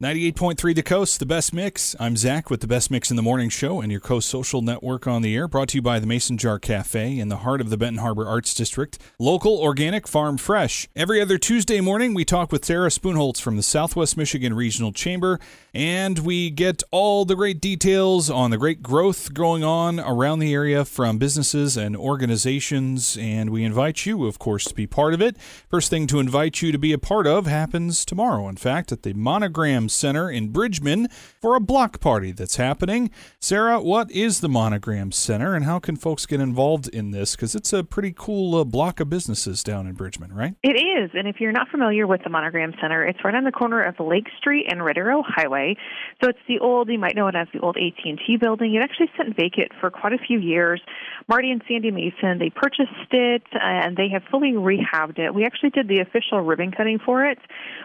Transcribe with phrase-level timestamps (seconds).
[0.00, 1.96] 98.3 The Coast, the best mix.
[1.98, 5.08] I'm Zach with the best mix in the morning show and your Coast Social Network
[5.08, 7.68] on the air, brought to you by the Mason Jar Cafe in the heart of
[7.68, 8.96] the Benton Harbor Arts District.
[9.18, 10.86] Local, organic, farm fresh.
[10.94, 15.40] Every other Tuesday morning, we talk with Sarah Spoonholtz from the Southwest Michigan Regional Chamber,
[15.74, 20.54] and we get all the great details on the great growth going on around the
[20.54, 25.20] area from businesses and organizations, and we invite you, of course, to be part of
[25.20, 25.36] it.
[25.68, 29.02] First thing to invite you to be a part of happens tomorrow, in fact, at
[29.02, 31.08] the Monogram Center in Bridgman
[31.40, 33.10] for a block party that's happening.
[33.40, 37.34] Sarah, what is the Monogram Center and how can folks get involved in this?
[37.34, 40.54] Because it's a pretty cool uh, block of businesses down in Bridgman, right?
[40.62, 41.10] It is.
[41.14, 43.98] And if you're not familiar with the Monogram Center, it's right on the corner of
[44.00, 45.76] Lake Street and Arrow Highway.
[46.22, 48.74] So it's the old, you might know it as the old AT&T building.
[48.74, 50.80] It actually sat vacant for quite a few years.
[51.28, 55.34] Marty and Sandy Mason, they purchased it and they have fully rehabbed it.
[55.34, 57.38] We actually did the official ribbon cutting for it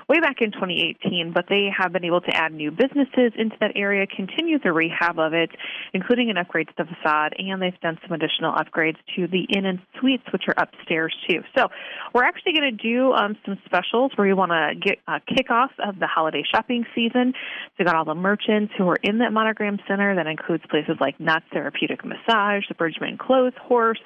[0.10, 3.72] way back in 2018, but they have been able to add new businesses into that
[3.76, 5.52] area, continue the rehab of it,
[5.94, 9.66] including an upgrade to the facade, and they've done some additional upgrades to the inn
[9.66, 11.42] and suites, which are upstairs too.
[11.56, 11.68] So
[12.14, 15.70] we're actually going to do um, some specials where we want to get a kickoff
[15.80, 17.34] of the holiday shopping season.
[17.34, 20.16] So we got all the merchants who are in that monogram center.
[20.16, 24.02] That includes places like Nuts Therapeutic Massage, the Bridgman Clothes Horse,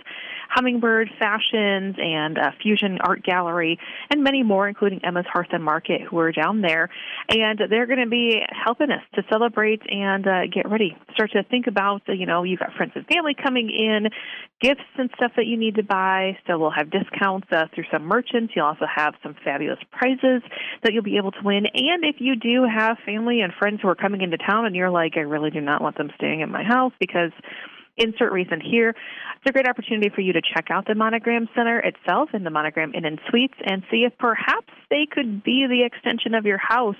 [0.50, 3.80] Hummingbird Fashions, and uh, Fusion Art Gallery,
[4.10, 6.90] and many more, including Emma's Hearth and Market, who are down there.
[7.30, 10.98] And they're going to be helping us to celebrate and uh, get ready.
[11.14, 14.10] Start to think about, you know, you've got friends and family coming in,
[14.60, 16.40] gifts and stuff that you need to buy.
[16.48, 18.54] So we'll have discounts uh, through some merchants.
[18.56, 20.42] You'll also have some fabulous prizes
[20.82, 21.68] that you'll be able to win.
[21.72, 24.90] And if you do have family and friends who are coming into town and you're
[24.90, 27.32] like, I really do not want them staying at my house because
[27.98, 28.90] insert reason here.
[28.90, 32.50] It's a great opportunity for you to check out the Monogram Center itself and the
[32.50, 36.58] Monogram Inn and Suites and see if perhaps they could be the extension of your
[36.58, 36.96] house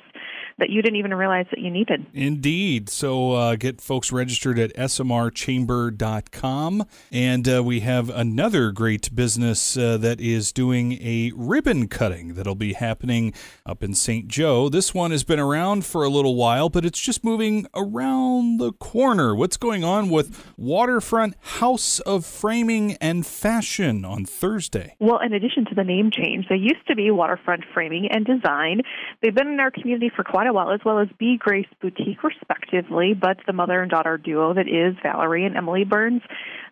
[0.58, 2.06] that you didn't even realize that you needed.
[2.14, 2.90] Indeed.
[2.90, 6.86] So uh, get folks registered at smrchamber.com.
[7.12, 12.56] And uh, we have another great business uh, that is doing a ribbon cutting that'll
[12.56, 13.34] be happening
[13.66, 14.28] up in St.
[14.28, 14.70] Joe.
[14.70, 18.74] This one has been around for a little while, but it's just moving around the
[18.74, 19.36] corner.
[19.36, 24.96] What's going on with Waterfront House of Framing and Fashion on Thursday?
[25.00, 28.82] Well, in addition to the name change, they used to be Waterfront Framing and Design.
[29.22, 32.24] They've been in our community for quite a while, as well as Be Grace Boutique,
[32.24, 33.14] respectively.
[33.14, 36.22] But the mother and daughter duo that is Valerie and Emily Burns,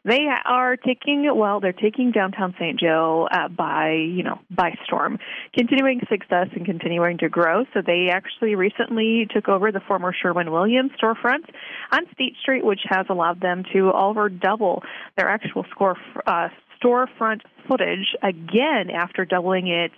[0.04, 2.80] they are taking well, they're taking downtown St.
[2.80, 5.18] Joe uh, by you know by storm,
[5.54, 7.66] continuing success and continuing to grow.
[7.74, 11.50] So they actually recently took over the former Sherwin Williams storefront
[11.92, 14.84] on State Street, which has allowed them to over double
[15.18, 15.98] their actual score
[16.28, 16.50] uh,
[16.82, 19.92] storefront footage again after doubling it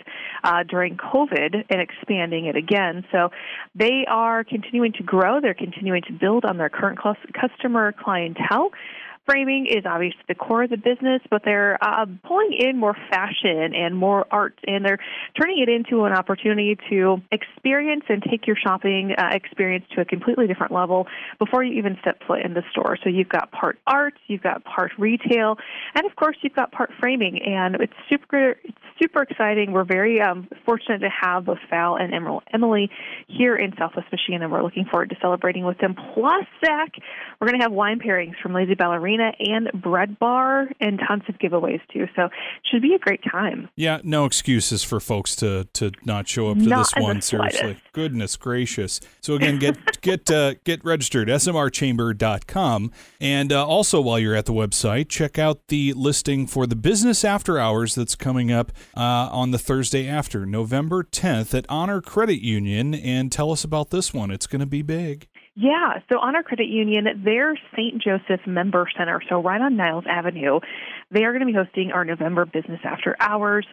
[0.43, 3.05] uh, during COVID and expanding it again.
[3.11, 3.29] So
[3.75, 5.41] they are continuing to grow.
[5.41, 6.99] They're continuing to build on their current
[7.33, 8.71] customer clientele
[9.27, 13.73] framing is obviously the core of the business, but they're uh, pulling in more fashion
[13.75, 14.99] and more art, and they're
[15.39, 20.05] turning it into an opportunity to experience and take your shopping uh, experience to a
[20.05, 21.07] completely different level
[21.39, 22.97] before you even step foot in the store.
[23.03, 25.57] So you've got part art, you've got part retail,
[25.93, 29.71] and of course you've got part framing, and it's super it's super exciting.
[29.71, 32.13] We're very um, fortunate to have both Val and
[32.53, 32.89] Emily
[33.27, 35.95] here in Southwest Michigan, and we're looking forward to celebrating with them.
[36.13, 36.91] Plus, Zach,
[37.39, 41.35] we're going to have wine pairings from Lazy Ballerina and Bread Bar and tons of
[41.39, 42.07] giveaways too.
[42.15, 42.31] So it
[42.71, 43.69] should be a great time.
[43.75, 47.21] Yeah, no excuses for folks to to not show up to not this one.
[47.21, 48.99] Seriously, goodness gracious.
[49.21, 52.91] So again, get get uh, get registered smrchamber.com,
[53.21, 57.23] and uh, also while you're at the website, check out the listing for the business
[57.23, 62.41] after hours that's coming up uh, on the Thursday after November 10th at Honor Credit
[62.41, 64.31] Union, and tell us about this one.
[64.31, 65.27] It's going to be big.
[65.59, 67.99] Yeah, so Honor Credit Union, their St.
[67.99, 70.59] Joseph Member Center, so right on Niles Avenue,
[71.09, 73.65] they are going to be hosting our November Business After Hours.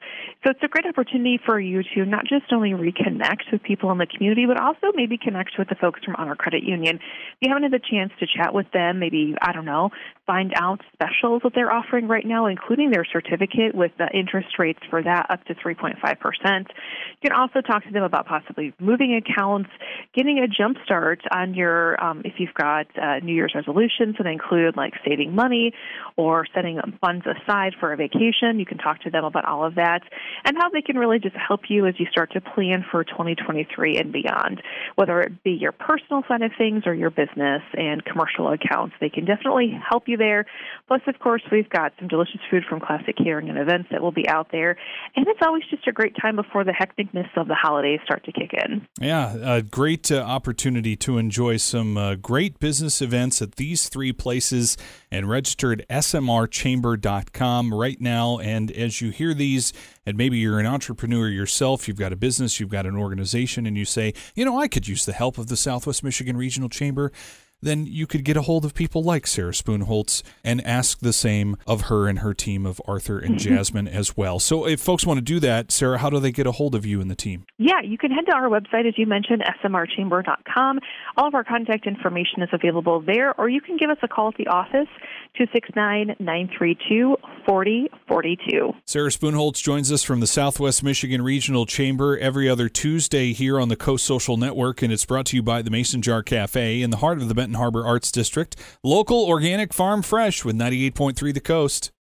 [0.43, 3.99] So it's a great opportunity for you to not just only reconnect with people in
[3.99, 6.97] the community, but also maybe connect with the folks from Honor Credit Union.
[6.97, 9.91] If you haven't had the chance to chat with them, maybe, I don't know,
[10.27, 14.81] find out specials that they're offering right now, including their certificate with the interest rates
[14.89, 16.01] for that up to 3.5%.
[16.01, 19.69] You can also talk to them about possibly moving accounts,
[20.15, 24.27] getting a jump start on your, um, if you've got uh, New Year's resolutions that
[24.27, 25.73] include like saving money
[26.17, 28.59] or setting funds aside for a vacation.
[28.59, 30.01] You can talk to them about all of that
[30.45, 33.99] and how they can really just help you as you start to plan for 2023
[33.99, 34.63] and beyond,
[34.95, 38.95] whether it be your personal side of things or your business and commercial accounts.
[39.01, 40.47] They can definitely help you there.
[40.89, 44.13] Plus, of course, we've got some delicious food from Classic Catering and Events that will
[44.13, 44.77] be out there.
[45.17, 48.33] And it's always just a great time before the hecticness of the holidays start to
[48.33, 48.87] kick in.
[49.01, 54.13] Yeah, a great uh, opportunity to enjoy some uh, great business events at these three
[54.13, 54.77] places
[55.11, 58.39] and registered smrchamber.com right now.
[58.39, 59.73] And as you hear these,
[60.07, 63.77] and maybe you're an entrepreneur yourself, you've got a business, you've got an organization, and
[63.77, 67.13] you say, you know, I could use the help of the Southwest Michigan Regional Chamber
[67.63, 71.57] then you could get a hold of people like Sarah Spoonholtz and ask the same
[71.67, 73.55] of her and her team of Arthur and mm-hmm.
[73.55, 74.39] Jasmine as well.
[74.39, 76.85] So if folks want to do that, Sarah, how do they get a hold of
[76.85, 77.45] you and the team?
[77.59, 80.81] Yeah, you can head to our website, as you mentioned, smrchamber.com.
[81.17, 84.29] All of our contact information is available there, or you can give us a call
[84.29, 84.89] at the office,
[85.37, 87.17] 269 932
[87.47, 88.73] 4042.
[88.87, 93.69] Sarah Spoonholtz joins us from the Southwest Michigan Regional Chamber every other Tuesday here on
[93.69, 96.91] the Coast Social Network, and it's brought to you by the Mason Jar Cafe in
[96.91, 98.57] the heart of the Harbor Arts District.
[98.83, 101.91] Local, organic, farm fresh with 98.3 The Coast.